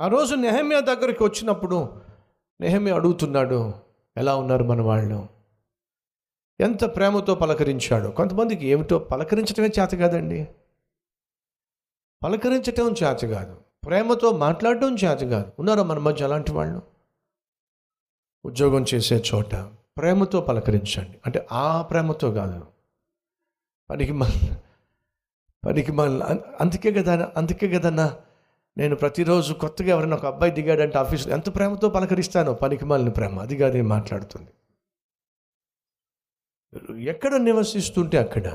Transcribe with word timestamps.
ఆ 0.00 0.08
రోజు 0.08 0.34
నెహమ్య 0.34 0.80
దగ్గరికి 0.80 1.24
వచ్చినప్పుడు 1.24 2.02
నెహమ్య 2.60 2.92
అడుగుతున్నాడు 2.92 3.74
ఎలా 4.16 4.36
ఉన్నారు 4.36 4.64
మన 4.64 4.80
వాళ్ళు? 4.80 5.28
ఎంత 6.60 6.96
ప్రేమతో 6.96 7.34
పలకరించాడు? 7.34 8.08
కొంతమందికి 8.08 8.66
ఏమిటో 8.66 8.98
పలకరించడమే 8.98 9.66
చేత 9.66 9.90
కాదండి. 9.90 10.48
పలకరించటం 12.24 12.90
చేత 12.92 13.18
కాదు. 13.18 13.60
ప్రేమతో 13.86 14.36
మాట్లాడటం 14.36 14.94
చేత 14.94 15.18
కాదు. 15.18 15.52
ఉన్నారా 15.58 15.82
మన 15.82 15.98
మధ్య 15.98 16.24
అలాంటి 16.24 16.52
వాళ్ళు? 16.52 16.82
ఉద్యోగం 18.44 18.84
చేసే 18.94 19.22
చోట 19.34 19.54
ప్రేమతో 19.96 20.40
పలకరించండి. 20.40 21.20
అంటే 21.26 21.48
ఆ 21.52 21.82
ప్రేమతో 21.82 22.30
కాదు. 22.30 22.66
పనికి 23.90 24.12
మళ్ళీ 24.12 24.56
పనికి 25.66 25.92
మళ్ళీ 25.92 26.26
అందుకే 26.60 26.92
కదా 26.92 27.32
అందుకే 27.36 27.68
కదన్నా 27.68 28.16
నేను 28.78 28.96
ప్రతిరోజు 28.96 29.54
కొత్తగా 29.54 29.88
ఎవరైనా 29.88 30.16
ఒక 30.16 30.26
అబ్బాయి 30.26 30.52
దిగాడంటే 30.52 30.98
ఆఫీస్లో 30.98 31.32
ఎంత 31.32 31.54
ప్రేమతో 31.54 31.88
పలకరిస్తానో 31.88 32.54
పనికి 32.54 32.84
మాలిన 32.84 33.08
ప్రేమ. 33.08 33.40
అది 33.40 33.56
కాదు 33.56 33.74
నేను 33.74 33.88
మాట్లాడుతుంది. 33.88 34.50
ఎక్కడ 37.04 37.34
నివసిస్తుంటే 37.34 38.18
అక్కడ 38.18 38.46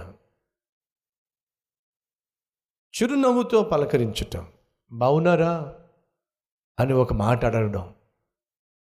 చిరునవ్వుతో 2.95 3.63
పలకరించటం. 3.63 4.53
బాగున్నారా 4.91 5.79
అని 6.79 6.93
ఒక 6.93 7.13
మాట 7.13 7.45
అడగడం. 7.45 7.95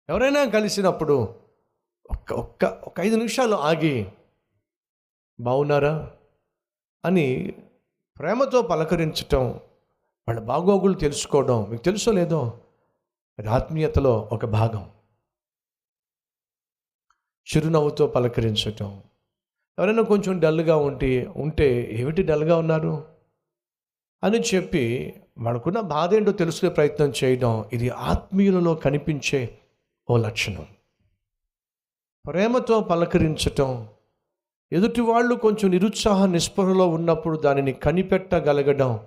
ఎవరైనా 0.10 0.46
కలిసినప్పుడు 0.46 1.42
ఒక్క 2.12 2.34
ఒక్క 2.34 2.66
ఒక 2.66 3.00
ఐదు 3.00 3.16
నిమిషాలు 3.16 3.56
ఆగి 3.56 4.12
బాగున్నారా 5.40 6.12
అని 7.06 7.54
ప్రేమతో 8.20 8.62
పలకరించటం 8.62 9.60
వాళ్ళ 10.28 10.40
బాగోగులు 10.40 10.94
తెలుసుకోవడం. 10.94 11.68
మీకు 11.70 11.84
తెలుసో 11.84 12.12
లేదో? 12.12 12.62
అది 13.40 13.48
ఆత్మీయతలో 13.48 14.30
ఒక 14.32 14.46
భాగం. 14.46 14.92
చిరునవ్వుతో 17.46 18.08
పలకరించటం. 18.08 19.04
ఎవరైనా 19.80 20.02
కొంచెం 20.02 20.40
డల్గా 20.40 20.76
ఉంటే 20.76 21.34
ఉంటే 21.36 21.90
ఏమిటి 21.92 22.24
డల్గా 22.24 22.58
ఉన్నారు? 22.58 23.08
అని 24.24 24.40
చెప్పి 24.40 25.14
మనకున్న 25.38 25.80
బాధ 25.80 26.14
ఏంటో 26.14 26.32
తెలుసుకునే 26.32 26.72
ప్రయత్నం 26.72 27.14
చేయడం 27.24 27.70
ఇది 27.74 27.90
ఆత్మీయులలో 27.90 28.76
కనిపించే 28.76 29.58
ఓ 30.10 30.18
లక్షణం. 30.18 30.68
ప్రేమతో 32.28 32.82
పలకరించటం. 32.82 33.88
ఎదుటి 34.72 35.02
వాళ్ళు 35.02 35.36
కొంచెం 35.36 35.70
నిరుత్సాహ 35.70 36.26
నిస్పృహలో 36.26 36.88
ఉన్నప్పుడు 36.88 37.38
దానిని 37.38 37.74
కనిపెట్టగలగడం 37.74 39.00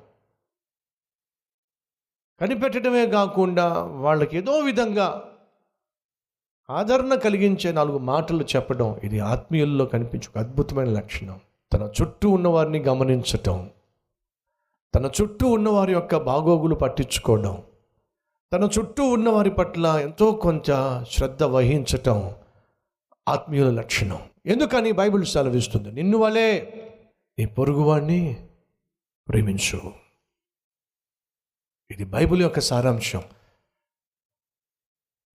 కనిపెట్టడమే 2.40 3.06
కాకుండా 3.06 3.82
వాళ్ళకి 3.82 4.36
ఏదో 4.36 4.52
విధంగా 4.52 5.24
ఆదరణ 6.70 7.14
కలిగించే 7.14 7.72
నాలుగు 7.72 7.98
మాటలు 7.98 8.42
చెప్పడం 8.42 9.00
ఇది 9.04 9.20
ఆత్మీయుల్లో 9.20 9.86
కనిపించే 9.86 10.26
ఒక 10.28 10.38
అద్భుతమైన 10.38 10.88
లక్షణం. 10.88 11.40
తన 11.72 11.90
చుట్టూ 12.02 12.30
ఉన్నవారిని 12.30 12.78
గమనించటం 12.78 13.70
తన 14.94 15.10
చుట్టూ 15.22 15.48
ఉన్నవారి 15.48 15.92
యొక్క 15.92 16.16
బాగోగులు 16.16 16.74
పట్టించుకోవడం 16.74 17.62
తన 18.52 18.68
చుట్టూ 18.78 19.04
ఉన్నవారి 19.04 19.50
పట్ల 19.50 19.86
ఎంతో 19.86 20.32
కొంత 20.32 21.04
శ్రద్ధ 21.10 21.42
వహించటం 21.42 22.34
ఆత్మీయుల 23.28 23.70
లక్షణం. 23.70 24.18
ఎందుకని 24.46 24.92
బైబిల్ 24.92 25.24
సెలవిస్తుంది? 25.24 25.92
నిన్ను 25.92 26.18
వలే 26.18 26.74
నీ 27.38 27.44
పొరుగువాడిని 27.46 28.48
ప్రేమించు. 29.28 30.07
ఇది 31.90 32.04
బైబిల్ 32.04 32.42
యొక్క 32.42 32.60
సారాంశం. 32.60 33.22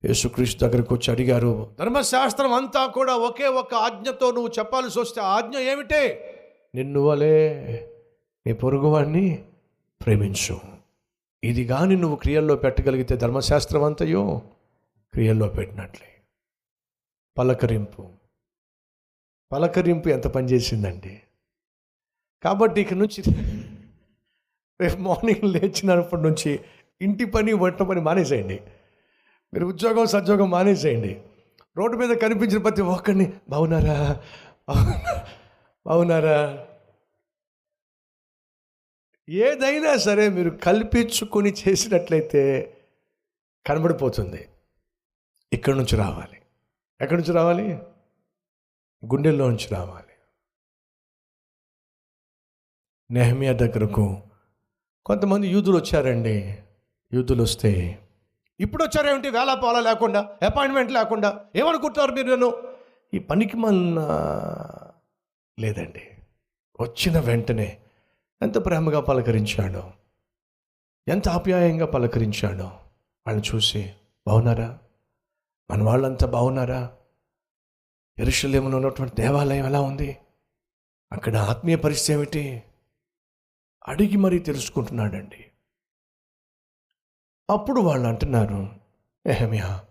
యేసుక్రీస్తు 0.05 0.59
దగ్గరకు 0.59 0.95
వచ్చి 0.95 1.11
అడిగారు 1.11 1.75
ధర్మశాస్త్రం 1.79 2.53
అంతా 2.53 2.85
కూడా 2.87 3.15
ఒకే 3.15 3.47
ఒక 3.47 3.73
ఆజ్ఞతో 3.73 4.31
నువ్వు 4.31 4.51
చెప్పాల్సి 4.59 4.99
వస్తే 4.99 5.21
ఆజ్ఞ 5.21 5.57
ఏమిటే? 5.57 6.03
నిన్ను 6.75 6.99
వలే 6.99 7.33
నీ 8.47 8.53
పొరుగువాడిని 8.53 9.45
ప్రేమించు. 10.05 10.59
ఇది 11.43 11.65
కానీ 11.65 11.95
నువ్వు 11.95 12.15
క్రియల్లో 12.15 12.55
పెట్టగలిగితే 12.55 13.15
ధర్మశాస్త్రం 13.15 13.83
అంతయో 13.83 14.41
క్రియల్లో 15.13 15.47
పెట్టినట్లే. 15.47 16.07
పలకరింపు. 17.37 18.09
పలకరింపు 19.51 20.09
ఎంత 20.09 20.27
పనిచేసిందండి. 20.27 21.21
కాబట్టి 22.43 22.81
ఇక 22.81 22.93
నుంచి 22.93 23.23
రేపు 24.83 24.99
మార్నింగ్ 25.07 25.45
లేచినప్పటి 25.53 26.21
నుంచి 26.21 26.51
ఇంటి 27.01 27.25
పని 27.35 27.53
వంట 27.63 27.81
పని 27.89 28.01
మానేసేయండి. 28.07 28.57
మీరు 29.53 29.65
ఉద్యోగం 29.65 30.05
సద్యోగం 30.13 30.49
మానేసేయండి. 30.49 31.13
రోడ్డు 31.77 31.97
మీద 31.97 32.11
కనిపించిన 32.17 32.61
ప్రతి 32.61 32.81
ఒక్కరిని 32.95 33.27
బాగున్నారా 33.49 33.97
బాగున్నారా 35.85 36.39
ఏదైనా 39.29 39.91
సరే 40.05 40.25
మీరు 40.29 40.51
కల్పించుకొని 40.63 41.51
చేసినట్లయితే 41.61 42.41
కనబడిపోతుంది. 43.67 44.41
ఇక్కడి 45.53 45.75
నుంచి 45.77 45.95
రావాలి. 45.97 46.37
ఎక్కడి 47.01 47.19
నుంచి 47.21 47.33
రావాలి? 47.33 47.67
గుండెల్లో 49.05 49.45
నుంచి 49.49 49.67
రావాలి. 49.71 50.13
నెహమియా 53.11 53.53
దగ్గరకు 53.53 54.05
కొంతమంది 55.05 55.47
యూదులు 55.47 55.77
వచ్చారండి. 55.77 56.57
యూదులు 57.13 57.43
వస్తే 57.43 57.99
ఇప్పుడు 58.59 58.83
వచ్చారేమిటి 58.83 59.29
వేళ 59.29 59.53
పాల 59.53 59.79
లేకుండా 59.79 60.19
అపాయింట్మెంట్ 60.19 60.91
లేకుండా 60.91 61.45
ఏమనుకుంటున్నారు 61.55 62.11
మీరు 62.11 62.27
నేను 62.27 62.53
ఈ 63.13 63.19
పనికి 63.19 63.57
మన 63.57 63.75
లేదండి. 65.59 66.03
వచ్చిన 66.81 67.19
వెంటనే 67.19 67.77
ఎంత 68.41 68.65
ప్రేమగా 68.65 68.99
పలకరించాడో 68.99 69.93
ఎంత 71.07 71.29
ఆప్యాయంగా 71.29 71.85
పలకరించాడో 71.85 72.65
వాళ్ళని 73.27 73.55
చూసి 73.55 73.93
బాగున్నారా 74.27 74.79
మన 75.71 75.83
వాళ్ళంతా 75.83 76.27
బాగున్నారా 76.27 76.91
ఎరుషులేమో 78.19 78.77
ఉన్నటువంటి 78.77 79.21
దేవాలయం 79.21 79.65
ఎలా 79.65 79.81
ఉంది? 79.81 80.17
అక్కడ 81.11 81.35
ఆత్మీయ 81.35 81.75
పరిస్థితి 81.75 82.13
ఏమిటి? 82.13 82.63
అడిగి 83.87 84.17
మరీ 84.17 84.39
తెలుసుకుంటున్నాడండి. 84.39 85.51
అప్పుడు 87.49 87.81
వాళ్ళు 87.81 88.07
అంటున్నారు 88.07 88.69
నెహమ్యా 89.25 89.85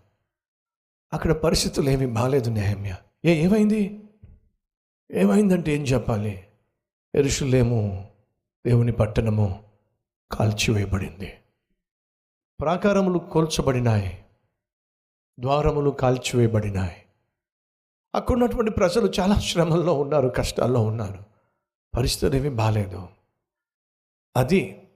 అక్కడ 1.13 1.31
పరిస్థితులు 1.31 1.89
ఏమీ 1.89 2.05
బాగాలేదు 2.05 2.49
నెహమ్యా. 2.49 2.97
ఏ 3.25 3.43
ఏమైంది? 3.43 4.03
ఏమైందంటే 5.11 5.71
ఏం 5.71 5.83
చెప్పాలి? 5.83 6.47
ఎరుషులేము 7.15 8.11
దేవుని 8.65 8.91
పట్టణము 8.91 9.63
కాల్చివేయబడింది. 10.31 11.33
ప్రాకారములు 12.61 13.19
కూల్చబడినాయి. 13.19 14.25
ద్వారములు 15.39 15.89
కాల్చివేయబడినాయి. 15.89 17.05
అక్కడ 18.15 18.33
ఉన్నటువంటి 18.33 18.71
ప్రజలు 18.71 19.13
చాలా 19.19 19.39
శ్రమల్లో 19.39 20.01
ఉన్నారు 20.01 20.27
కష్టాల్లో 20.27 20.81
ఉన్నారు. 20.81 21.23
పరిస్థితులు 21.97 22.35
ఏమీ 22.37 22.49
బాగాలేదు 22.49 23.07
అది 24.35 24.89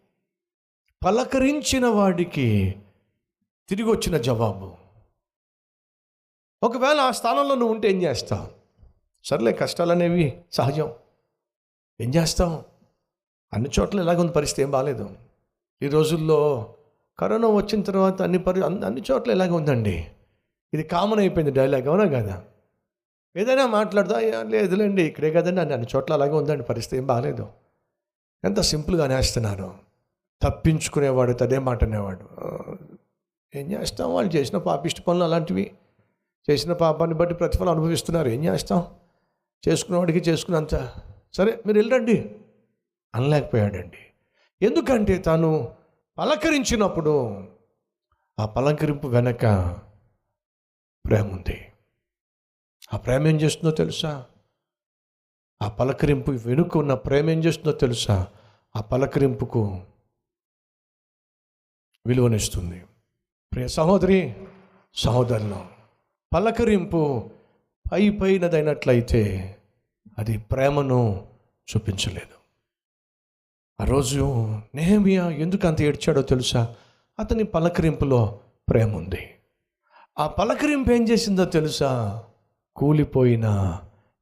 పలకరించిన 1.06 1.88
వాడికి 1.88 2.76
తిరిగి 3.70 3.90
వచ్చిన 3.90 4.18
జవాబు. 4.18 4.78
ఒకవేళ 6.64 7.00
ఆ 7.00 7.12
స్థానంలో 7.12 7.56
నువ్వు 7.56 7.74
ఉంటే 7.74 7.90
ఏం 7.90 8.02
చేస్తావు? 8.02 8.48
సర్లే 9.24 9.52
కష్టాలు 9.52 9.92
అనేవి 9.92 10.44
సహజం. 10.52 10.94
ఏం 12.02 12.10
చేస్తాం 12.16 12.64
అన్ని 13.54 13.70
చోట్ల 13.80 14.00
ఎలాగుంది 14.00 14.32
పరిస్థితి? 14.32 14.62
ఏం 14.62 14.72
బాగాలేదు 14.72 15.10
ఈ 15.82 15.88
రోజుల్లో 15.88 16.74
కరోనా 17.20 17.48
వచ్చిన 17.48 17.82
తర్వాత 17.82 18.22
అన్ని 18.22 18.38
పరి 18.38 18.62
అన్ని 18.62 18.86
అన్ని 18.86 19.04
చోట్ల 19.12 19.32
ఎలాగ 19.32 19.52
ఉందండి? 19.52 20.08
ఇది 20.74 20.84
కామన్ 20.84 21.20
అయిపోయింది 21.20 21.52
డైలాగ్ 21.52 21.88
అవునా 21.88 22.06
కదా? 22.06 22.44
ఏదైనా 23.36 23.68
మాట్లాడదా 23.68 24.44
లేదులేండి 24.44 25.04
ఇక్కడే 25.04 25.32
కదండి 25.32 25.62
అన్ని 25.62 25.74
అన్ని 25.74 25.88
చోట్ల 25.96 26.14
అలాగే 26.14 26.32
ఉందండి 26.32 26.64
పరిస్థితి 26.64 26.98
ఏం 26.98 27.08
బాగాలేదు 27.08 27.67
ఎంత 28.46 28.60
సింపుల్గా 28.60 29.04
అనేస్తున్నారు 29.04 29.76
తప్పించుకునేవాడు 30.42 31.34
తదే 31.34 31.60
మాట 31.60 31.84
అనేవాడు 31.84 32.30
ఏం 33.56 33.72
చేస్తాం? 33.72 34.16
వాళ్ళు 34.16 34.36
చేసిన 34.36 34.58
పాపిష్టి 34.58 35.02
పనులు 35.02 35.24
అలాంటివి. 35.24 35.72
చేసిన 36.50 36.74
పాపాన్ని 36.74 37.18
బట్టి 37.18 37.36
ప్రతిఫలం 37.36 37.70
అనుభవిస్తున్నారు. 37.70 38.28
ఏం 38.28 38.44
చేస్తాం? 38.44 38.96
చేసుకున్నవాడికి 39.68 40.30
చేసుకున్నంత. 40.30 40.94
సరే 41.34 41.64
మీరు 41.68 41.78
వెళ్ళండి. 41.78 42.36
అనలేకపోయాడండి. 43.16 43.98
ఎందుకంటే 44.66 45.18
తాను 45.18 45.76
పలకరించినప్పుడు 46.18 47.44
ఆ 48.40 48.46
పలకరింపు 48.46 49.08
వెనక 49.08 49.42
ప్రేమ 51.06 51.32
ఉంది 51.32 51.72
ఆ 52.94 52.98
ప్రేమ 52.98 53.28
ఏం 53.28 53.42
చేస్తుందో 53.42 53.76
తెలుసా? 53.76 54.26
ఆ 55.62 55.68
పలకరింపు 55.68 56.32
వెనుక 56.32 56.78
ఉన్న 56.78 56.94
ప్రేమ 56.94 57.30
ఏం 57.30 57.40
చేస్తుందో 57.40 57.72
తెలుసా? 57.72 58.28
ఆ 58.76 58.82
పలకరింపుకు 58.82 59.82
విలువనిస్తుంది. 62.06 62.84
ప్రియ 63.52 63.68
సహోదరి 63.68 64.36
సహోదరులు 64.96 65.66
పలకరింపు 66.34 67.32
పై 67.92 68.10
పైనదైనట్లయితే 68.10 69.56
అది 70.18 70.38
ప్రేమను 70.38 71.28
చూపించలేదు. 71.68 72.38
ఆ 73.82 73.84
రోజు 73.84 74.24
నేహమియా 74.76 75.30
ఎందుకు 75.30 75.68
అంత 75.68 75.82
ఏడ్చాడో 75.82 76.22
తెలుసా? 76.22 76.76
అతని 77.20 77.44
పలకరింపులో 77.44 78.40
ప్రేమ 78.70 78.96
ఉంది 78.96 79.30
ఆ 80.20 80.28
పలకరింపు 80.28 80.92
ఏం 80.92 81.04
చేసిందో 81.10 81.46
తెలుసా? 81.46 82.24
కూలిపోయిన 82.76 83.48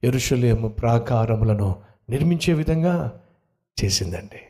ఎరుషలేము 0.06 0.68
ప్రాకారములను 0.68 1.82
నిర్మించే 2.10 2.54
విధంగా 2.54 3.22
చేసిందండి. 3.84 4.42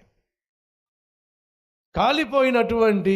కాలిపోయినటువంటి 1.96 3.16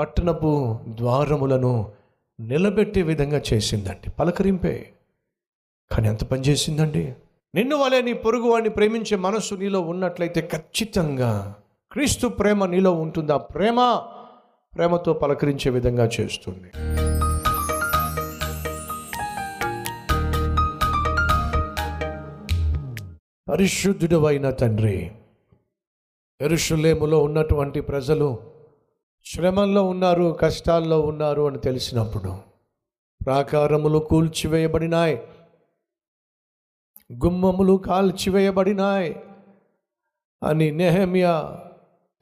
పట్టణపు 0.00 0.78
ద్వారములను 0.88 1.92
నిలబెట్టే 2.40 3.02
విధంగా 3.02 3.42
చేసిందండి. 3.52 4.10
పలకరింపే. 4.10 4.90
కానీ 5.90 6.08
ఎంత 6.08 6.24
పని 6.24 6.40
చేసిందండి. 6.40 7.14
నిన్ను 7.54 7.76
వలే 7.76 8.02
నీ 8.02 8.12
పొరుగువాడిని 8.12 8.70
ప్రేమించే 8.70 9.16
మనస్సు 9.16 9.54
నీలో 9.54 9.80
ఉన్నట్లయితే 9.80 10.40
ఖచ్చితంగా 10.40 11.54
క్రీస్తు 11.92 12.28
ప్రేమ 12.28 12.66
నీలో 12.66 12.92
ఉంటుంది? 12.92 13.32
ఆ 13.32 13.36
ప్రేమ 13.36 14.02
ప్రేమతో 14.74 15.12
పలకరించే 15.12 15.70
విధంగా 15.70 16.08
చేస్తుంది. 16.20 16.70
పరిశుద్ధుడు 23.50 24.26
అయిన 24.26 24.50
తండ్రి 24.50 25.10
ఎరుషులేములో 26.40 27.18
ఉన్నటువంటి 27.18 27.80
ప్రజలు 27.80 28.38
శ్రమల్లో 29.26 29.82
ఉన్నారు 29.84 30.38
కష్టాల్లో 30.40 31.00
ఉన్నారు 31.00 31.42
అని 31.46 31.58
తెలిసినప్పుడు 31.58 32.34
ప్రాకారములు 33.20 33.98
కూల్చివేయబడినాయి 33.98 35.20
గుమ్మములు 37.10 37.76
కాల్చివేయబడినాయి 37.76 39.16
అని 40.42 40.70
నెహమియా 40.70 41.34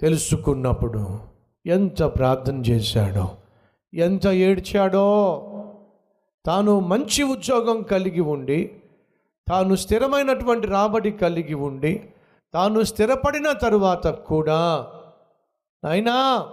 తెలుసుకున్నప్పుడు 0.01 1.03
ఎంత 1.67 2.03
ప్రార్థన 2.03 2.59
చేశాడో 2.61 3.37
ఎంత 3.95 4.27
ఏడ్చాడో 4.27 5.07
తాను 6.45 6.81
మంచి 6.81 7.23
ఉద్యోగం 7.23 7.83
కలిగి 7.83 8.21
ఉండి 8.21 8.61
తాను 9.49 9.75
స్థిరమైనటువంటి 9.75 10.67
రాబడి 10.67 11.11
కలిగి 11.11 11.55
ఉండి 11.55 12.13
తాను 12.55 12.83
స్థిరపడిన 12.83 13.53
తరువాత 13.53 14.07
కూడా 14.07 14.93
నాయనా 15.85 16.47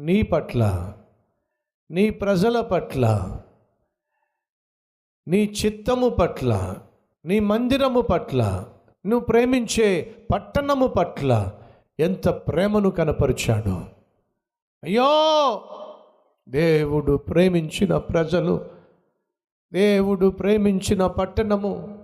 నీ 0.00 0.22
పట్ల 0.22 0.92
నీ 1.90 2.10
ప్రజల 2.10 2.60
పట్ల 2.60 3.04
నీ 5.28 5.54
చిత్తము 5.66 6.08
పట్ల 6.08 6.74
నీ 7.24 7.40
మందిరము 7.40 8.00
పట్ల 8.00 8.64
నువ్వు 9.06 9.26
ప్రేమించే 9.26 10.16
పట్టణము 10.32 10.86
పట్ల 10.86 11.50
ఎంత 12.00 12.28
ప్రేమను 12.28 12.90
కనపరిచాడు. 12.90 13.76
అయ్యో! 14.84 15.10
దేవుడు 16.48 17.16
ప్రేమించిన 17.16 17.96
ప్రజలు 17.96 18.66
దేవుడు 19.72 20.30
ప్రేమించిన 20.30 21.06
పట్టణము 21.06 21.95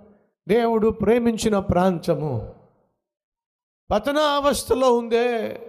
దేవుడు 0.47 0.87
ప్రేమించిన 0.87 1.59
ప్రాంతము. 1.59 2.53
పతన 3.91 4.17
అవస్థలో 4.17 4.93
ఉందే. 4.93 5.59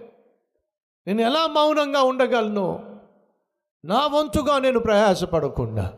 నేను 1.07 1.21
ఎలా 1.21 1.47
మౌనంగా 1.47 2.01
ఉండగలను? 2.01 2.99
నా 3.85 4.07
వంతుగా 4.07 4.59
నేను 4.59 4.79
ప్రయాసపడకుండా. 4.79 5.93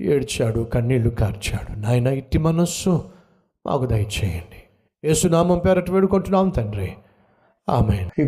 ఏడ్చాడు 0.00 0.60
కన్నీళ్ళు 0.60 1.10
కార్చాడు. 1.10 1.78
నాయన 1.78 2.06
ఇట్టి 2.06 2.38
మనస్సు 2.38 3.10
మాకు 3.66 3.86
దయచేయండి. 3.86 4.62
యేసునామం 5.04 5.58
పేరట 5.58 5.90
వేడుకుంటున్నాం 5.90 6.48
తండ్రి. 6.48 6.96
ఆమె 7.68 8.10